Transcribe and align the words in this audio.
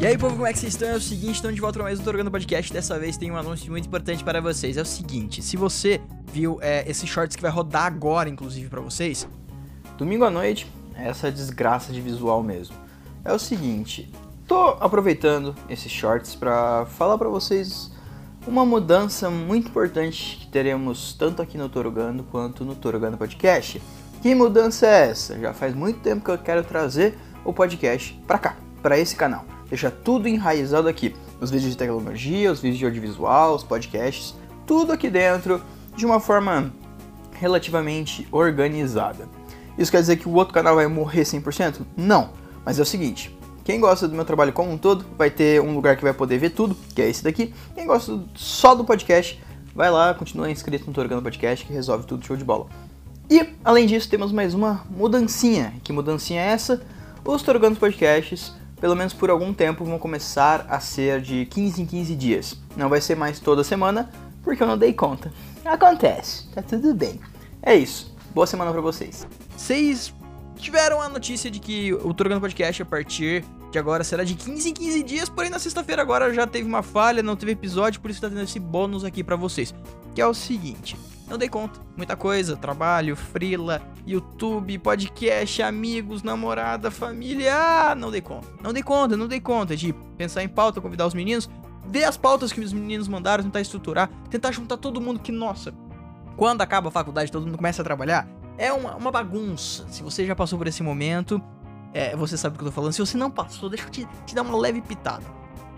E 0.00 0.06
aí, 0.06 0.18
povo, 0.18 0.34
como 0.34 0.46
é 0.46 0.52
que 0.52 0.58
vocês 0.58 0.74
estão? 0.74 0.88
É 0.88 0.96
o 0.96 1.00
seguinte, 1.00 1.36
estamos 1.36 1.54
de 1.54 1.62
volta 1.62 1.78
para 1.78 1.84
mais 1.84 1.98
um 1.98 2.02
Torgando 2.02 2.30
Podcast. 2.30 2.70
Dessa 2.70 2.98
vez 2.98 3.16
tem 3.16 3.30
um 3.30 3.36
anúncio 3.36 3.70
muito 3.70 3.86
importante 3.86 4.22
para 4.22 4.42
vocês. 4.42 4.76
É 4.76 4.82
o 4.82 4.84
seguinte, 4.86 5.40
se 5.40 5.56
você 5.56 5.98
viu 6.30 6.58
é, 6.60 6.84
esses 6.86 7.08
shorts 7.08 7.36
que 7.36 7.42
vai 7.42 7.50
rodar 7.50 7.86
agora, 7.86 8.28
inclusive, 8.28 8.68
para 8.68 8.82
vocês... 8.82 9.26
Domingo 9.96 10.24
à 10.24 10.30
noite, 10.30 10.70
essa 10.94 11.32
desgraça 11.32 11.90
de 11.90 12.02
visual 12.02 12.42
mesmo. 12.42 12.76
É 13.24 13.32
o 13.32 13.38
seguinte, 13.38 14.12
tô 14.46 14.76
aproveitando 14.80 15.54
esses 15.70 15.90
shorts 15.90 16.34
para 16.34 16.84
falar 16.84 17.16
para 17.16 17.30
vocês 17.30 17.90
uma 18.46 18.66
mudança 18.66 19.30
muito 19.30 19.68
importante 19.68 20.38
que 20.40 20.48
teremos 20.48 21.14
tanto 21.14 21.40
aqui 21.40 21.56
no 21.56 21.68
Torugando 21.70 22.24
quanto 22.24 22.62
no 22.62 22.74
Torugando 22.74 23.16
Podcast. 23.16 23.80
Que 24.24 24.34
mudança 24.34 24.86
é 24.86 25.10
essa? 25.10 25.38
Já 25.38 25.52
faz 25.52 25.74
muito 25.74 26.00
tempo 26.00 26.24
que 26.24 26.30
eu 26.30 26.38
quero 26.38 26.64
trazer 26.64 27.14
o 27.44 27.52
podcast 27.52 28.18
para 28.26 28.38
cá, 28.38 28.56
para 28.82 28.98
esse 28.98 29.14
canal 29.14 29.44
deixar 29.68 29.90
tudo 29.90 30.26
enraizado 30.26 30.88
aqui. 30.88 31.14
Os 31.42 31.50
vídeos 31.50 31.72
de 31.72 31.76
tecnologia, 31.76 32.50
os 32.50 32.58
vídeos 32.58 32.78
de 32.78 32.86
audiovisual, 32.86 33.54
os 33.54 33.62
podcasts, 33.62 34.34
tudo 34.66 34.92
aqui 34.92 35.10
dentro 35.10 35.60
de 35.94 36.06
uma 36.06 36.20
forma 36.20 36.72
relativamente 37.34 38.26
organizada. 38.32 39.28
Isso 39.76 39.90
quer 39.90 40.00
dizer 40.00 40.16
que 40.16 40.26
o 40.26 40.32
outro 40.32 40.54
canal 40.54 40.76
vai 40.76 40.86
morrer 40.86 41.24
100%? 41.24 41.82
Não, 41.94 42.30
mas 42.64 42.78
é 42.78 42.82
o 42.82 42.86
seguinte, 42.86 43.38
quem 43.62 43.78
gosta 43.78 44.08
do 44.08 44.14
meu 44.14 44.24
trabalho 44.24 44.54
como 44.54 44.72
um 44.72 44.78
todo 44.78 45.04
vai 45.18 45.28
ter 45.28 45.60
um 45.60 45.74
lugar 45.74 45.98
que 45.98 46.02
vai 46.02 46.14
poder 46.14 46.38
ver 46.38 46.48
tudo, 46.48 46.74
que 46.94 47.02
é 47.02 47.10
esse 47.10 47.22
daqui. 47.22 47.52
Quem 47.74 47.86
gosta 47.86 48.18
só 48.34 48.74
do 48.74 48.86
podcast, 48.86 49.38
vai 49.74 49.90
lá, 49.90 50.14
continua 50.14 50.50
inscrito 50.50 50.86
no 50.86 50.94
Torgando 50.94 51.20
Podcast 51.20 51.66
que 51.66 51.74
resolve 51.74 52.06
tudo 52.06 52.24
show 52.24 52.38
de 52.38 52.44
bola. 52.44 52.93
E, 53.30 53.54
além 53.64 53.86
disso, 53.86 54.08
temos 54.08 54.32
mais 54.32 54.54
uma 54.54 54.84
mudancinha. 54.90 55.74
Que 55.82 55.92
mudancinha 55.92 56.40
é 56.40 56.46
essa? 56.46 56.82
Os 57.24 57.42
Torgando 57.42 57.78
Podcasts 57.78 58.52
pelo 58.84 58.94
menos 58.94 59.14
por 59.14 59.30
algum 59.30 59.54
tempo, 59.54 59.82
vão 59.82 59.98
começar 59.98 60.66
a 60.68 60.78
ser 60.78 61.22
de 61.22 61.46
15 61.46 61.80
em 61.80 61.86
15 61.86 62.14
dias. 62.14 62.58
Não 62.76 62.90
vai 62.90 63.00
ser 63.00 63.16
mais 63.16 63.40
toda 63.40 63.64
semana, 63.64 64.10
porque 64.42 64.62
eu 64.62 64.66
não 64.66 64.76
dei 64.76 64.92
conta. 64.92 65.32
Acontece, 65.64 66.46
tá 66.54 66.60
tudo 66.60 66.94
bem. 66.94 67.18
É 67.62 67.74
isso. 67.74 68.14
Boa 68.34 68.46
semana 68.46 68.70
para 68.70 68.82
vocês. 68.82 69.26
Vocês 69.56 70.12
tiveram 70.56 71.00
a 71.00 71.08
notícia 71.08 71.50
de 71.50 71.60
que 71.60 71.94
o 71.94 72.12
Torgando 72.12 72.42
Podcast 72.42 72.82
a 72.82 72.84
partir 72.84 73.42
de 73.70 73.78
agora 73.78 74.04
será 74.04 74.22
de 74.22 74.34
15 74.34 74.68
em 74.68 74.74
15 74.74 75.02
dias, 75.02 75.28
porém 75.30 75.48
na 75.48 75.58
sexta-feira 75.58 76.02
agora 76.02 76.30
já 76.34 76.46
teve 76.46 76.68
uma 76.68 76.82
falha, 76.82 77.22
não 77.22 77.36
teve 77.36 77.52
episódio, 77.52 78.02
por 78.02 78.10
isso 78.10 78.20
tá 78.20 78.28
tendo 78.28 78.42
esse 78.42 78.60
bônus 78.60 79.02
aqui 79.02 79.24
para 79.24 79.34
vocês. 79.34 79.74
Que 80.14 80.20
é 80.20 80.26
o 80.26 80.34
seguinte, 80.34 80.94
não 81.28 81.38
dei 81.38 81.48
conta. 81.48 81.80
Muita 81.96 82.16
coisa, 82.16 82.56
trabalho, 82.56 83.16
frila, 83.16 83.80
YouTube, 84.06 84.78
podcast, 84.78 85.62
amigos, 85.62 86.22
namorada, 86.22 86.90
família. 86.90 87.54
Ah, 87.56 87.94
não 87.94 88.10
dei 88.10 88.20
conta. 88.20 88.48
Não 88.62 88.72
dei 88.72 88.82
conta, 88.82 89.16
não 89.16 89.26
dei 89.26 89.40
conta 89.40 89.76
de 89.76 89.92
pensar 90.16 90.42
em 90.42 90.48
pauta, 90.48 90.80
convidar 90.80 91.06
os 91.06 91.14
meninos, 91.14 91.48
ver 91.86 92.04
as 92.04 92.16
pautas 92.16 92.52
que 92.52 92.60
os 92.60 92.72
meninos 92.72 93.08
mandaram, 93.08 93.42
tentar 93.44 93.60
estruturar, 93.60 94.10
tentar 94.30 94.52
juntar 94.52 94.76
todo 94.76 95.00
mundo 95.00 95.20
que, 95.20 95.32
nossa, 95.32 95.72
quando 96.36 96.60
acaba 96.60 96.88
a 96.88 96.92
faculdade, 96.92 97.32
todo 97.32 97.46
mundo 97.46 97.56
começa 97.56 97.80
a 97.80 97.84
trabalhar, 97.84 98.28
é 98.58 98.72
uma, 98.72 98.94
uma 98.94 99.10
bagunça. 99.10 99.86
Se 99.88 100.02
você 100.02 100.26
já 100.26 100.36
passou 100.36 100.58
por 100.58 100.66
esse 100.66 100.82
momento, 100.82 101.42
é, 101.92 102.14
você 102.14 102.36
sabe 102.36 102.54
o 102.54 102.58
que 102.58 102.64
eu 102.64 102.68
tô 102.68 102.74
falando. 102.74 102.92
Se 102.92 103.00
você 103.00 103.16
não 103.16 103.30
passou, 103.30 103.70
deixa 103.70 103.86
eu 103.86 103.90
te, 103.90 104.08
te 104.26 104.34
dar 104.34 104.42
uma 104.42 104.56
leve 104.56 104.82
pitada. 104.82 105.24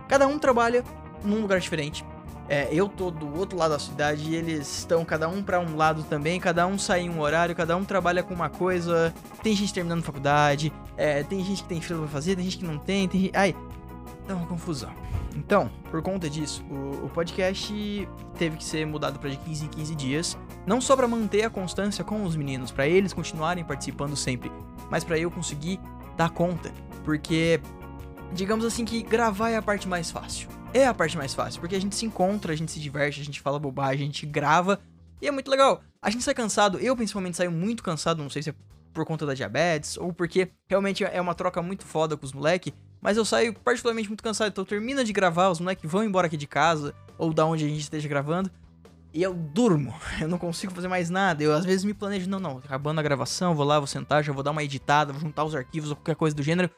Cada 0.09 0.27
um 0.27 0.39
trabalha 0.39 0.83
num 1.25 1.41
lugar 1.41 1.61
diferente 1.61 2.05
é, 2.49 2.69
eu 2.73 2.89
tô 2.89 3.11
do 3.11 3.37
outro 3.39 3.59
lado 3.59 3.73
da 3.73 3.79
cidade 3.79 4.31
e 4.31 4.37
eles 4.37 4.79
estão 4.79 5.05
cada 5.05 5.29
um 5.29 5.43
para 5.43 5.59
um 5.59 5.77
lado 5.77 6.05
também, 6.05 6.39
cada 6.39 6.67
um 6.67 6.79
sai 6.79 7.03
em 7.03 7.11
um 7.11 7.21
horário, 7.21 7.55
cada 7.55 7.77
um 7.77 7.85
trabalha 7.85 8.23
com 8.23 8.35
uma 8.35 8.49
coisa. 8.49 9.13
Tem 9.43 9.55
gente 9.55 9.75
terminando 9.75 10.03
faculdade, 10.03 10.73
é, 10.97 11.23
tem 11.23 11.45
gente 11.45 11.63
que 11.63 11.69
tem 11.69 11.81
fila 11.81 12.01
pra 12.01 12.09
fazer, 12.09 12.37
tem 12.37 12.45
gente 12.45 12.59
que 12.59 12.65
não 12.65 12.79
tem, 12.79 13.09
tem 13.09 13.23
gente. 13.23 13.37
Ai, 13.37 13.55
dá 14.27 14.37
uma 14.37 14.47
confusão. 14.47 14.93
Então, 15.35 15.71
por 15.91 16.01
conta 16.03 16.31
disso, 16.31 16.65
o, 16.71 17.07
o 17.07 17.11
podcast 17.11 18.09
teve 18.39 18.57
que 18.57 18.65
ser 18.65 18.87
mudado 18.87 19.19
para 19.19 19.29
de 19.29 19.37
15 19.37 19.65
em 19.65 19.69
15 19.69 19.95
dias, 19.95 20.39
não 20.65 20.81
só 20.81 20.97
para 20.97 21.07
manter 21.07 21.43
a 21.43 21.51
constância 21.51 22.03
com 22.03 22.25
os 22.25 22.35
meninos, 22.37 22.71
para 22.71 22.87
eles 22.87 23.13
continuarem 23.13 23.63
participando 23.63 24.17
sempre, 24.17 24.51
mas 24.91 25.05
para 25.05 25.19
eu 25.19 25.31
conseguir 25.31 25.79
dar 26.17 26.31
conta, 26.31 26.73
porque 27.05 27.61
digamos 28.33 28.65
assim 28.65 28.85
que 28.85 29.03
gravar 29.03 29.51
é 29.51 29.57
a 29.57 29.63
parte 29.63 29.89
mais 29.89 30.11
fácil 30.11 30.49
é 30.77 30.87
a 30.87 30.95
parte 30.95 31.17
mais 31.17 31.33
fácil, 31.33 31.61
porque 31.61 31.75
a 31.75 31.81
gente 31.81 31.97
se 31.97 32.05
encontra, 32.05 32.53
a 32.53 32.57
gente 32.57 32.71
se 32.71 32.79
diverte, 32.79 33.21
a 33.21 33.25
gente 33.25 33.41
fala 33.41 33.59
bobagem, 33.59 34.03
a 34.03 34.07
gente 34.07 34.27
grava, 34.27 34.79
e 35.21 35.27
é 35.27 35.31
muito 35.31 35.51
legal. 35.51 35.81
A 36.03 36.11
gente 36.11 36.23
sai 36.23 36.35
cansado, 36.35 36.79
eu 36.79 36.95
principalmente 36.95 37.37
saio 37.37 37.51
muito 37.51 37.83
cansado, 37.83 38.23
não 38.23 38.29
sei 38.29 38.43
se 38.43 38.51
é 38.51 38.55
por 38.93 39.05
conta 39.05 39.27
da 39.27 39.35
diabetes, 39.35 39.97
ou 39.97 40.13
porque 40.13 40.51
realmente 40.69 41.05
é 41.05 41.21
uma 41.21 41.35
troca 41.35 41.63
muito 41.63 41.85
foda 41.85 42.17
com 42.17 42.25
os 42.25 42.33
moleques, 42.33 42.73
mas 43.01 43.17
eu 43.17 43.25
saio 43.25 43.55
particularmente 43.55 44.09
muito 44.09 44.23
cansado, 44.23 44.49
então 44.49 44.65
termina 44.65 45.05
de 45.05 45.13
gravar, 45.13 45.51
os 45.51 45.61
moleques 45.61 45.91
vão 45.91 46.05
embora 46.05 46.27
aqui 46.27 46.37
de 46.37 46.47
casa, 46.47 46.95
ou 47.19 47.33
da 47.33 47.45
onde 47.45 47.65
a 47.65 47.69
gente 47.69 47.81
esteja 47.81 48.09
gravando, 48.09 48.51
e 49.15 49.23
eu 49.23 49.33
durmo, 49.33 49.95
eu 50.21 50.29
não 50.29 50.39
consigo 50.39 50.75
fazer 50.75 50.89
mais 50.89 51.09
nada, 51.09 51.43
eu 51.43 51.55
às 51.55 51.65
vezes 51.65 51.85
me 51.85 51.95
planejo, 51.95 52.29
não, 52.29 52.41
não, 52.41 52.59
acabando 52.59 52.99
a 52.99 53.03
gravação, 53.03 53.55
vou 53.55 53.65
lá, 53.65 53.79
vou 53.79 53.87
sentar, 53.87 54.23
já 54.23 54.33
vou 54.33 54.43
dar 54.43 54.51
uma 54.51 54.63
editada, 54.63 55.13
vou 55.13 55.23
juntar 55.23 55.45
os 55.45 55.55
arquivos 55.55 55.91
ou 55.91 55.97
qualquer 55.97 56.17
coisa 56.17 56.37
do 56.37 56.43
gênero, 56.43 56.71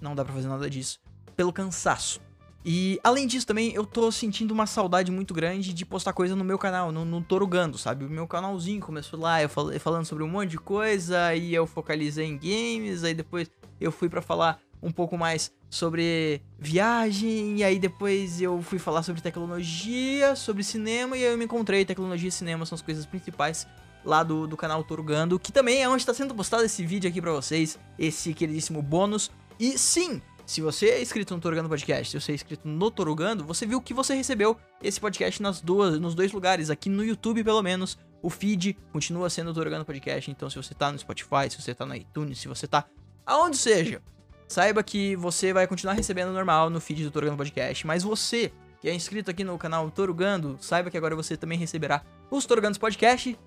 não 0.00 0.14
dá 0.14 0.24
pra 0.24 0.34
fazer 0.34 0.48
nada 0.48 0.68
disso, 0.68 0.98
pelo 1.36 1.52
cansaço. 1.52 2.20
E 2.64 3.00
além 3.02 3.26
disso 3.26 3.46
também, 3.46 3.72
eu 3.72 3.86
tô 3.86 4.10
sentindo 4.10 4.52
uma 4.52 4.66
saudade 4.66 5.10
muito 5.10 5.32
grande 5.32 5.72
de 5.72 5.86
postar 5.86 6.12
coisa 6.12 6.34
no 6.34 6.44
meu 6.44 6.58
canal, 6.58 6.90
no, 6.90 7.04
no 7.04 7.22
Torugando, 7.22 7.78
sabe? 7.78 8.04
O 8.04 8.10
meu 8.10 8.26
canalzinho 8.26 8.80
começou 8.80 9.18
lá, 9.18 9.42
eu 9.42 9.48
falei, 9.48 9.78
falando 9.78 10.04
sobre 10.04 10.24
um 10.24 10.28
monte 10.28 10.50
de 10.50 10.58
coisa, 10.58 11.26
aí 11.26 11.54
eu 11.54 11.66
focalizei 11.66 12.26
em 12.26 12.36
games, 12.36 13.04
aí 13.04 13.14
depois 13.14 13.50
eu 13.80 13.92
fui 13.92 14.08
para 14.08 14.20
falar 14.20 14.60
um 14.82 14.90
pouco 14.90 15.16
mais 15.16 15.52
sobre 15.70 16.42
viagem, 16.58 17.58
e 17.58 17.64
aí 17.64 17.78
depois 17.78 18.40
eu 18.40 18.60
fui 18.62 18.78
falar 18.78 19.02
sobre 19.02 19.20
tecnologia, 19.20 20.34
sobre 20.36 20.62
cinema, 20.62 21.16
e 21.16 21.24
aí 21.24 21.32
eu 21.32 21.38
me 21.38 21.44
encontrei. 21.44 21.84
Tecnologia 21.84 22.28
e 22.28 22.32
cinema 22.32 22.66
são 22.66 22.76
as 22.76 22.82
coisas 22.82 23.06
principais 23.06 23.66
lá 24.04 24.22
do, 24.22 24.46
do 24.46 24.56
canal 24.56 24.82
Torugando, 24.84 25.38
que 25.38 25.52
também 25.52 25.82
é 25.82 25.88
onde 25.88 26.02
está 26.02 26.14
sendo 26.14 26.34
postado 26.34 26.64
esse 26.64 26.84
vídeo 26.84 27.08
aqui 27.08 27.20
para 27.20 27.32
vocês, 27.32 27.78
esse 27.98 28.32
queridíssimo 28.34 28.82
bônus. 28.82 29.30
E 29.58 29.76
sim, 29.76 30.22
se 30.46 30.60
você 30.60 30.86
é 30.90 31.02
inscrito 31.02 31.34
no 31.34 31.40
Torugando 31.40 31.68
Podcast, 31.68 32.10
se 32.10 32.20
você 32.20 32.32
é 32.32 32.34
inscrito 32.34 32.66
no 32.66 32.90
Torugando, 32.90 33.44
você 33.44 33.66
viu 33.66 33.80
que 33.80 33.92
você 33.92 34.14
recebeu 34.14 34.56
esse 34.82 35.00
podcast 35.00 35.42
nas 35.42 35.60
duas, 35.60 35.98
nos 35.98 36.14
dois 36.14 36.32
lugares, 36.32 36.70
aqui 36.70 36.88
no 36.88 37.04
YouTube 37.04 37.44
pelo 37.44 37.62
menos. 37.62 37.98
O 38.20 38.30
feed 38.30 38.76
continua 38.92 39.30
sendo 39.30 39.50
o 39.50 39.54
Torugando 39.54 39.84
Podcast, 39.84 40.30
então 40.30 40.50
se 40.50 40.56
você 40.56 40.74
tá 40.74 40.90
no 40.90 40.98
Spotify, 40.98 41.50
se 41.50 41.60
você 41.60 41.74
tá 41.74 41.86
no 41.86 41.94
iTunes, 41.94 42.38
se 42.38 42.48
você 42.48 42.66
tá 42.66 42.84
aonde 43.24 43.56
seja, 43.56 44.02
saiba 44.48 44.82
que 44.82 45.14
você 45.14 45.52
vai 45.52 45.66
continuar 45.66 45.92
recebendo 45.92 46.32
normal 46.32 46.70
no 46.70 46.80
feed 46.80 47.04
do 47.04 47.10
Torugando 47.10 47.36
Podcast, 47.36 47.86
mas 47.86 48.02
você 48.02 48.50
que 48.80 48.88
é 48.88 48.94
inscrito 48.94 49.30
aqui 49.30 49.44
no 49.44 49.58
canal 49.58 49.90
Torugando, 49.90 50.56
saiba 50.60 50.90
que 50.90 50.96
agora 50.96 51.16
você 51.16 51.36
também 51.36 51.58
receberá 51.58 52.02
os 52.30 52.46
Torugandos 52.46 52.78
Podcast. 52.78 53.38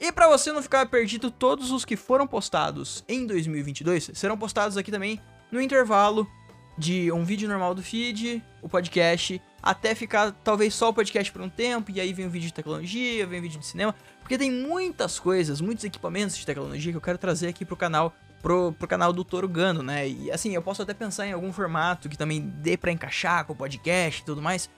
E 0.00 0.12
para 0.12 0.28
você 0.28 0.52
não 0.52 0.62
ficar 0.62 0.86
perdido, 0.86 1.30
todos 1.30 1.70
os 1.70 1.84
que 1.84 1.96
foram 1.96 2.26
postados 2.26 3.04
em 3.08 3.26
2022 3.26 4.12
serão 4.14 4.38
postados 4.38 4.76
aqui 4.76 4.90
também 4.90 5.20
no 5.50 5.60
intervalo 5.60 6.26
de 6.76 7.10
um 7.10 7.24
vídeo 7.24 7.48
normal 7.48 7.74
do 7.74 7.82
feed, 7.82 8.42
o 8.62 8.68
podcast, 8.68 9.42
até 9.60 9.94
ficar 9.94 10.30
talvez 10.44 10.72
só 10.72 10.90
o 10.90 10.94
podcast 10.94 11.32
por 11.32 11.42
um 11.42 11.48
tempo, 11.48 11.90
e 11.90 12.00
aí 12.00 12.12
vem 12.12 12.26
um 12.26 12.30
vídeo 12.30 12.46
de 12.46 12.54
tecnologia, 12.54 13.26
vem 13.26 13.40
um 13.40 13.42
vídeo 13.42 13.58
de 13.58 13.66
cinema, 13.66 13.94
porque 14.20 14.38
tem 14.38 14.50
muitas 14.50 15.18
coisas, 15.18 15.60
muitos 15.60 15.84
equipamentos 15.84 16.36
de 16.36 16.46
tecnologia 16.46 16.92
que 16.92 16.96
eu 16.96 17.02
quero 17.02 17.18
trazer 17.18 17.48
aqui 17.48 17.64
pro 17.64 17.76
canal, 17.76 18.14
pro, 18.40 18.72
pro 18.72 18.86
canal 18.86 19.12
do 19.12 19.24
Toro 19.24 19.48
Gano, 19.48 19.82
né? 19.82 20.08
E 20.08 20.30
assim, 20.30 20.54
eu 20.54 20.62
posso 20.62 20.82
até 20.82 20.94
pensar 20.94 21.26
em 21.26 21.32
algum 21.32 21.52
formato 21.52 22.08
que 22.08 22.16
também 22.16 22.40
dê 22.40 22.76
para 22.76 22.92
encaixar 22.92 23.44
com 23.44 23.52
o 23.52 23.56
podcast 23.56 24.22
e 24.22 24.24
tudo 24.24 24.40
mais, 24.40 24.70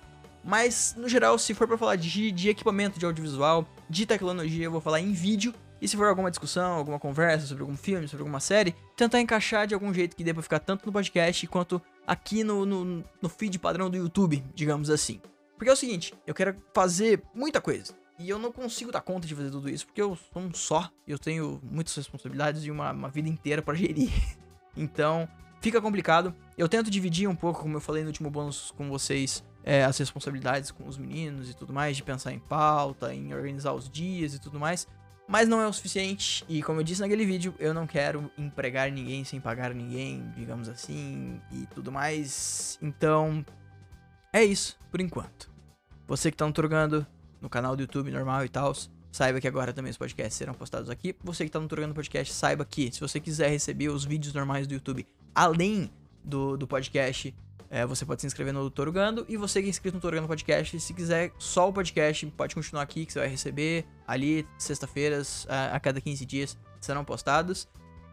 mas 0.42 0.94
no 0.96 1.08
geral, 1.08 1.38
se 1.38 1.52
for 1.52 1.68
para 1.68 1.76
falar 1.76 1.96
de, 1.96 2.32
de 2.32 2.48
equipamento 2.48 2.98
de 2.98 3.04
audiovisual, 3.04 3.68
de 3.90 4.06
tecnologia, 4.06 4.64
eu 4.64 4.70
vou 4.70 4.80
falar 4.80 5.00
em 5.00 5.12
vídeo 5.12 5.54
e 5.80 5.88
se 5.88 5.96
for 5.96 6.06
alguma 6.06 6.30
discussão, 6.30 6.72
alguma 6.72 6.98
conversa 6.98 7.46
sobre 7.46 7.62
algum 7.62 7.76
filme, 7.76 8.06
sobre 8.06 8.22
alguma 8.22 8.40
série, 8.40 8.74
tentar 8.96 9.20
encaixar 9.20 9.66
de 9.66 9.72
algum 9.72 9.92
jeito 9.94 10.14
que 10.14 10.22
dê 10.22 10.34
pra 10.34 10.42
ficar 10.42 10.58
tanto 10.58 10.84
no 10.84 10.92
podcast 10.92 11.46
quanto 11.46 11.80
aqui 12.06 12.44
no, 12.44 12.66
no, 12.66 13.04
no 13.20 13.28
feed 13.28 13.58
padrão 13.58 13.88
do 13.88 13.96
YouTube, 13.96 14.44
digamos 14.54 14.90
assim. 14.90 15.20
Porque 15.56 15.70
é 15.70 15.72
o 15.72 15.76
seguinte, 15.76 16.14
eu 16.26 16.34
quero 16.34 16.56
fazer 16.74 17.22
muita 17.34 17.60
coisa. 17.60 17.94
E 18.18 18.28
eu 18.28 18.38
não 18.38 18.52
consigo 18.52 18.92
dar 18.92 19.00
conta 19.00 19.26
de 19.26 19.34
fazer 19.34 19.50
tudo 19.50 19.70
isso, 19.70 19.86
porque 19.86 20.02
eu 20.02 20.18
sou 20.30 20.42
um 20.42 20.52
só, 20.52 20.90
eu 21.08 21.18
tenho 21.18 21.58
muitas 21.62 21.94
responsabilidades 21.94 22.64
e 22.64 22.70
uma, 22.70 22.92
uma 22.92 23.08
vida 23.08 23.30
inteira 23.30 23.62
para 23.62 23.74
gerir. 23.74 24.10
então, 24.76 25.26
fica 25.62 25.80
complicado. 25.80 26.34
Eu 26.58 26.68
tento 26.68 26.90
dividir 26.90 27.26
um 27.26 27.34
pouco, 27.34 27.62
como 27.62 27.78
eu 27.78 27.80
falei 27.80 28.02
no 28.02 28.08
último 28.08 28.30
bônus 28.30 28.70
com 28.76 28.90
vocês, 28.90 29.42
é, 29.64 29.84
as 29.84 29.96
responsabilidades 29.96 30.70
com 30.70 30.86
os 30.86 30.98
meninos 30.98 31.48
e 31.48 31.54
tudo 31.54 31.72
mais, 31.72 31.96
de 31.96 32.02
pensar 32.02 32.32
em 32.32 32.38
pauta, 32.38 33.14
em 33.14 33.32
organizar 33.32 33.72
os 33.72 33.88
dias 33.88 34.34
e 34.34 34.38
tudo 34.38 34.60
mais 34.60 34.86
mas 35.30 35.48
não 35.48 35.60
é 35.60 35.66
o 35.66 35.72
suficiente. 35.72 36.44
E 36.48 36.60
como 36.60 36.80
eu 36.80 36.84
disse 36.84 37.00
naquele 37.00 37.24
vídeo, 37.24 37.54
eu 37.60 37.72
não 37.72 37.86
quero 37.86 38.28
empregar 38.36 38.90
ninguém 38.90 39.22
sem 39.22 39.40
pagar 39.40 39.72
ninguém, 39.72 40.28
digamos 40.36 40.68
assim, 40.68 41.40
e 41.52 41.66
tudo 41.72 41.92
mais. 41.92 42.76
Então, 42.82 43.46
é 44.32 44.44
isso 44.44 44.76
por 44.90 45.00
enquanto. 45.00 45.48
Você 46.08 46.32
que 46.32 46.36
tá 46.36 46.44
me 46.44 46.52
no 47.40 47.48
canal 47.48 47.76
do 47.76 47.82
YouTube 47.82 48.10
normal 48.10 48.44
e 48.44 48.48
tal, 48.48 48.74
saiba 49.12 49.40
que 49.40 49.46
agora 49.46 49.72
também 49.72 49.92
os 49.92 49.96
podcasts 49.96 50.34
serão 50.34 50.52
postados 50.52 50.90
aqui. 50.90 51.14
Você 51.22 51.44
que 51.44 51.50
tá 51.50 51.60
no 51.60 51.68
Torgando 51.68 51.94
Podcast, 51.94 52.34
saiba 52.34 52.64
que 52.64 52.90
se 52.90 52.98
você 52.98 53.20
quiser 53.20 53.50
receber 53.50 53.88
os 53.88 54.04
vídeos 54.04 54.34
normais 54.34 54.66
do 54.66 54.74
YouTube, 54.74 55.06
além 55.32 55.88
do, 56.24 56.56
do 56.56 56.66
podcast, 56.66 57.32
é, 57.70 57.86
você 57.86 58.04
pode 58.04 58.20
se 58.20 58.26
inscrever 58.26 58.52
no 58.52 58.68
Torugando. 58.68 59.24
E 59.28 59.36
você 59.36 59.60
que 59.60 59.66
é 59.66 59.70
inscrito 59.70 59.94
no 59.94 60.00
Torugando 60.00 60.26
Podcast, 60.26 60.78
se 60.80 60.92
quiser 60.92 61.32
só 61.38 61.68
o 61.68 61.72
podcast, 61.72 62.26
pode 62.36 62.54
continuar 62.54 62.82
aqui, 62.82 63.06
que 63.06 63.12
você 63.12 63.20
vai 63.20 63.28
receber 63.28 63.86
ali, 64.06 64.46
sexta-feiras, 64.58 65.46
a, 65.48 65.76
a 65.76 65.80
cada 65.80 66.00
15 66.00 66.26
dias, 66.26 66.58
serão 66.80 67.04
postados. 67.04 67.68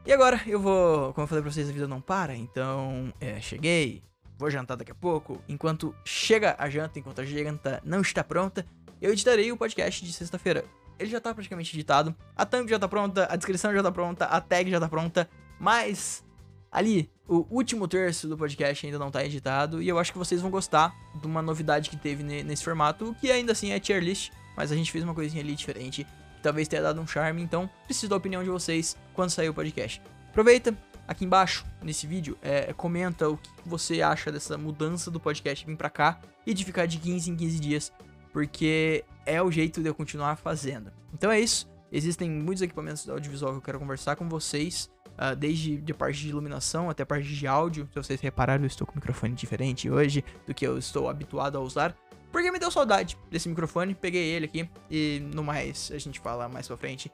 E 0.06 0.14
agora 0.14 0.40
eu 0.46 0.62
vou, 0.62 1.12
como 1.14 1.24
eu 1.24 1.28
falei 1.28 1.42
pra 1.42 1.52
vocês, 1.52 1.68
a 1.68 1.74
vida 1.74 1.88
não 1.88 2.00
para, 2.00 2.34
então 2.36 3.12
é, 3.20 3.42
cheguei, 3.42 4.02
vou 4.38 4.50
jantar 4.50 4.78
daqui 4.78 4.92
a 4.92 4.96
pouco. 4.96 5.42
Enquanto 5.50 5.94
chega 6.06 6.56
a 6.58 6.70
janta, 6.70 7.00
enquanto 7.00 7.20
a 7.20 7.26
janta 7.26 7.82
não 7.84 8.02
está 8.02 8.24
pronta, 8.24 8.66
eu 9.02 9.12
editarei 9.12 9.52
o 9.52 9.58
podcast 9.58 10.06
de 10.06 10.14
sexta-feira. 10.14 10.64
Ele 11.00 11.10
já 11.10 11.20
tá 11.20 11.34
praticamente 11.34 11.76
editado, 11.76 12.16
a 12.36 12.46
thumb 12.46 12.70
já 12.70 12.80
tá 12.80 12.88
pronta, 12.88 13.28
a 13.30 13.36
descrição 13.36 13.74
já 13.74 13.84
tá 13.84 13.92
pronta, 13.92 14.26
a 14.26 14.40
tag 14.40 14.70
já 14.70 14.80
tá 14.80 14.88
pronta, 14.88 15.30
mas 15.60 16.24
ali, 16.72 17.10
o 17.28 17.46
último 17.50 17.88
terço 17.88 18.28
do 18.28 18.38
podcast 18.38 18.86
ainda 18.86 18.98
não 18.98 19.12
tá 19.12 19.24
editado 19.24 19.82
e 19.82 19.88
eu 19.88 20.00
acho 20.00 20.12
que 20.12 20.18
vocês 20.18 20.42
vão 20.42 20.50
gostar 20.50 20.96
de 21.20 21.28
uma 21.28 21.42
novidade 21.42 21.90
que 21.90 21.98
teve 21.98 22.24
nesse 22.24 22.64
formato, 22.64 23.16
que 23.20 23.32
ainda 23.32 23.52
assim 23.52 23.72
é 23.72 23.80
tier 23.80 24.02
list, 24.02 24.32
mas 24.56 24.72
a 24.72 24.76
gente 24.76 24.92
fez 24.92 25.04
uma 25.04 25.14
coisinha 25.14 25.44
ali 25.44 25.56
diferente, 25.56 26.04
que 26.04 26.42
talvez 26.42 26.68
tenha 26.68 26.82
dado 26.82 27.02
um 27.02 27.08
charme, 27.08 27.42
então 27.42 27.70
preciso 27.86 28.10
da 28.10 28.16
opinião 28.16 28.44
de 28.44 28.50
vocês 28.50 28.96
quando 29.14 29.30
sair 29.30 29.50
o 29.50 29.54
podcast. 29.54 30.02
Aproveita, 30.30 30.78
aqui 31.08 31.26
embaixo, 31.26 31.66
nesse 31.82 32.08
vídeo, 32.08 32.38
é, 32.42 32.72
comenta 32.74 33.30
o 33.30 33.38
que 33.38 33.52
você 33.66 34.02
acha 34.02 34.32
dessa 34.32 34.58
mudança 34.58 35.12
do 35.12 35.20
podcast 35.20 35.66
vir 35.66 35.76
pra 35.76 35.90
cá 35.90 36.20
e 36.46 36.54
de 36.54 36.64
ficar 36.64 36.86
de 36.86 36.98
15 36.98 37.32
em 37.32 37.36
15 37.36 37.60
dias 37.60 37.94
porque 38.38 39.04
é 39.26 39.42
o 39.42 39.50
jeito 39.50 39.82
de 39.82 39.90
eu 39.90 39.96
continuar 39.96 40.36
fazendo. 40.36 40.92
Então 41.12 41.32
é 41.32 41.40
isso. 41.40 41.68
Existem 41.92 42.30
muitos 42.30 42.62
equipamentos 42.62 43.10
audiovisual 43.10 43.54
que 43.54 43.58
eu 43.58 43.62
quero 43.64 43.80
conversar 43.80 44.16
com 44.16 44.30
vocês, 44.30 44.92
uh, 45.18 45.36
desde 45.36 45.84
a 45.90 45.94
parte 45.94 46.22
de 46.22 46.30
iluminação 46.30 46.90
até 46.90 47.04
a 47.04 47.06
parte 47.06 47.28
de 47.28 47.48
áudio. 47.48 47.88
Se 47.94 47.96
vocês 47.96 48.22
repararam, 48.22 48.64
eu 48.64 48.68
estou 48.68 48.86
com 48.86 48.94
um 48.94 48.96
microfone 48.96 49.34
diferente 49.34 49.90
hoje 49.90 50.24
do 50.46 50.54
que 50.54 50.66
eu 50.66 50.78
estou 50.78 51.10
habituado 51.10 51.58
a 51.58 51.62
usar, 51.62 51.96
porque 52.32 52.52
me 52.52 52.60
deu 52.60 52.72
saudade 52.72 53.18
desse 53.30 53.50
microfone. 53.50 53.96
Peguei 53.96 54.24
ele 54.24 54.46
aqui 54.46 54.70
e 54.90 55.22
no 55.34 55.44
mais 55.44 55.92
a 55.94 55.98
gente 55.98 56.20
fala 56.20 56.48
mais 56.48 56.68
pra 56.68 56.78
frente 56.78 57.12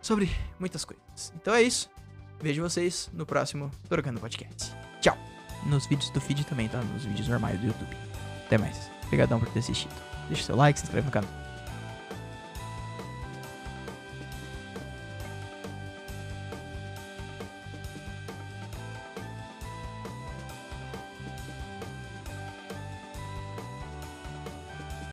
sobre 0.00 0.30
muitas 0.58 0.84
coisas. 0.84 1.32
Então 1.36 1.54
é 1.54 1.62
isso. 1.62 1.90
Vejo 2.40 2.60
vocês 2.62 3.08
no 3.12 3.24
próximo 3.24 3.70
Trocando 3.88 4.20
Podcast. 4.20 4.72
Tchau! 5.00 5.16
Nos 5.66 5.86
vídeos 5.86 6.10
do 6.10 6.20
feed 6.20 6.44
também, 6.44 6.68
tá? 6.68 6.82
Nos 6.82 7.04
vídeos 7.04 7.28
normais 7.28 7.60
do 7.60 7.66
YouTube. 7.66 7.96
Até 8.46 8.58
mais. 8.58 8.90
Obrigadão 9.04 9.38
por 9.38 9.48
ter 9.50 9.60
assistido. 9.60 9.94
Deixa 10.26 10.42
seu 10.44 10.56
like, 10.56 10.78
se 10.78 10.84
inscreve 10.84 11.06
no 11.06 11.12
canal. 11.12 11.41